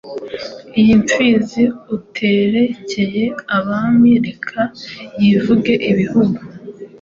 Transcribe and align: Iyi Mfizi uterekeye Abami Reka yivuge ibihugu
Iyi 0.79 0.93
Mfizi 1.01 1.63
uterekeye 1.95 3.23
Abami 3.57 4.11
Reka 4.25 4.61
yivuge 5.21 5.73
ibihugu 5.91 6.39